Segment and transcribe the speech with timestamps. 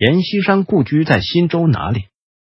[0.00, 2.04] 阎锡山故居在新州哪里？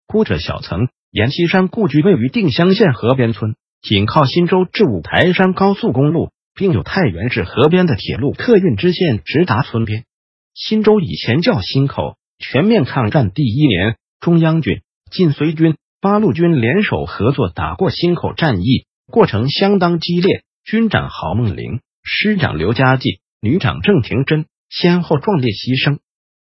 [0.08, 6.32] 姑者小曾，阎锡山故居位于定襄县河边村，紧靠新州至五台山高速公路。
[6.56, 10.06] 并有太原市河边的铁路客运支线直达村边。
[10.54, 12.16] 新州以前叫新口。
[12.38, 20.42] 全面抗战第一年，中央军、晋绥军、八路军联手合作打过新口战役，过程相当激烈。
[20.64, 25.98] 军长郝梦龄、师长刘家骥、旅长郑廷珍先后壮烈牺牲。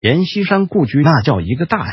[0.01, 1.93] 阎锡山故居那叫一个大呀！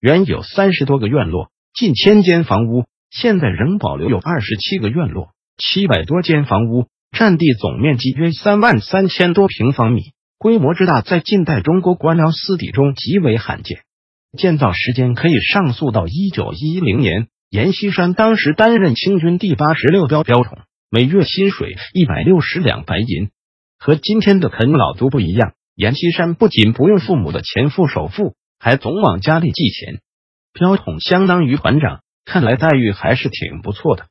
[0.00, 6.86] 原有三十多个院落，近千间房屋，现在仍保留有二十七个院落，七百多间房屋。
[7.10, 13.80] 占地总面积约三万三千多平方米，规模之大，在近代中国官僚私邸中极为罕见。
[14.38, 23.30] 建造时间可以上溯到一九一零年，阎锡山当时担任清军第八十六标标统，每月薪水一百六十两白银。
[23.78, 30.00] 和今天的啃老族不一样，阎锡山不仅不用父母的钱付首付，还总往家里寄钱。
[30.52, 34.06] 标统相当于团长，看来待遇还是挺不错的。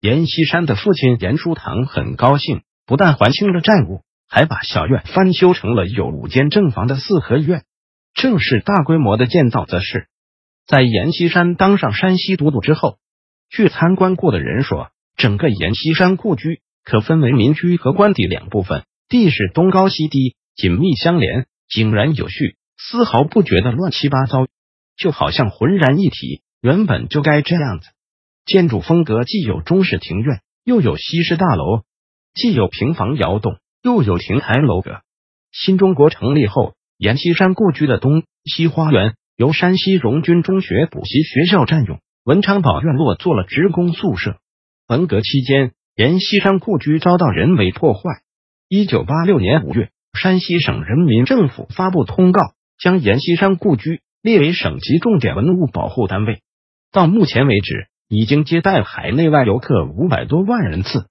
[0.00, 7.64] 阎锡山的父亲阎书堂很高兴，不但还清了债务，还把小院翻修成了有五间正房的四合院。
[8.12, 10.08] 正式大规模的建造，则是
[10.66, 12.98] 在阎锡山当上山西都督之后。
[13.50, 24.46] 据参观过的人说，整个阎锡山故居可分为民居和官邸两部分，地势东高西低，紧密相连，井然有序，丝毫不觉得乱七八糟，
[24.96, 27.88] 就好像浑然一体，原本就该这样子。
[28.46, 31.82] 建筑风格既有中式庭院，又有西式大楼；
[32.34, 35.00] 既有平房窑洞，又有亭台楼阁。
[35.50, 44.38] 新中国成立后，阎锡山故居的东西花园由山西荣军中学补习学校占用，文昌堡院落做了职工宿舍。
[44.86, 48.20] 文革期间，阎锡山故居遭到人为破坏。
[48.68, 56.40] 一九八六年五月，山西省人民政府发布通告，将阎锡山故居列为省级重点文物保护单位。
[56.92, 61.08] 到目前为止，已经接待海内外游客五百多万人次。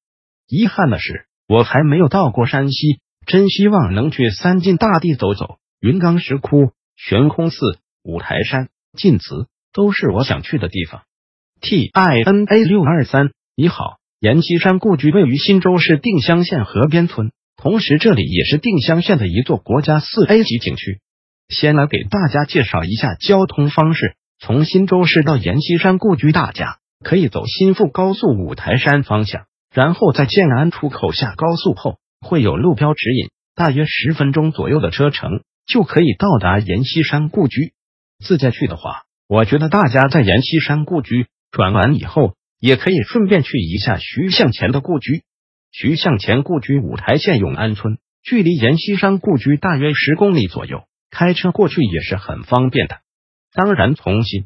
[0.47, 5.57] 遗憾的是，我还没有到过山西，真希望能去三晋大地走走。
[5.81, 7.57] 云冈石窟、悬空寺、
[8.03, 11.01] 五台山、晋祠都是我想去的地方。
[11.59, 17.31] T I N A 六二三，你好，阎锡山故居位于忻州市定襄县河边村，
[17.63, 20.99] 同时这里也是定襄县的一座国家四 A 级景区。
[21.47, 26.79] 先来给大家介绍一下交通方式：从新州市到阎锡山故居，大家。
[27.05, 35.29] 可以走新富高速五台山方向，然后在建安出口下高速后，会有路标指引，大约十分钟左右的车程
[35.65, 37.71] 就可以到达阎锡山故居。
[38.19, 45.23] 自驾去的话，我觉得大家在阎锡山故居转完以后，也可以顺便去一下徐向前的故居。
[45.73, 52.99] 徐向前故居五台县永安村，距离阎锡山故居大约十公里左右，开车过去也是很方便的。
[53.51, 54.45] 当然，从新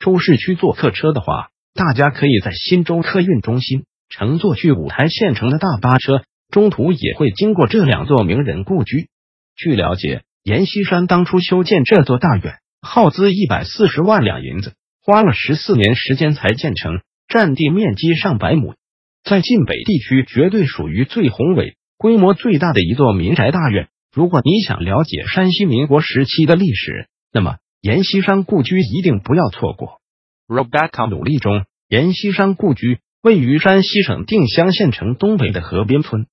[0.00, 1.50] 州市区坐客车的话。
[1.76, 9.08] 大家可以在新州客运中心乘坐去五台县城的大巴车，中途也会经过这两座名人故居。
[9.56, 18.76] 据了解，阎锡山当初修建这座大院，耗资一百四十万两银子，花了十四年时间才建成，占地面积上百亩，
[19.24, 23.88] 在晋北地区绝对属于最宏伟、规模最大的一座民宅大院。
[24.12, 30.02] 如果你想了解山西民国时期的历史，那么阎锡山故居一定不要错过。
[30.46, 36.26] Rebecca 努力中，阎锡山故居位于山西省定襄县城东北的河边村。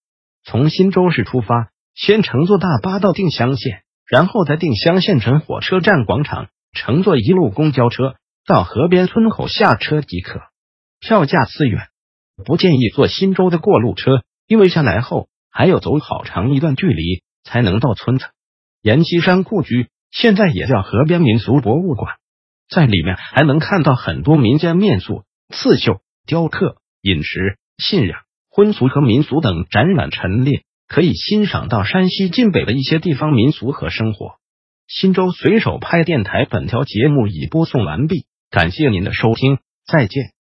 [0.43, 10.41] 从忻州市出发，先乘坐大巴到定襄县，然后在定襄县城火车站广场乘坐一路公交车到河边村口下车即可。
[10.99, 11.87] 票价四元，
[12.41, 18.25] 不建议坐新州的过路车，因为下来后还要走好长一段距离才能到村子。
[18.81, 22.15] 阎锡山故居现在也叫河边民俗博物馆。
[22.69, 34.35] 在里面还能看到很多民间面塑、刺绣、雕刻、饮食、信仰、婚俗和民俗等展览陈列，可以欣赏到山西晋北的一些地方民俗和生活。
[34.87, 40.40] 新州随手拍电台本条节目已播送完毕，感谢您的收听，再见。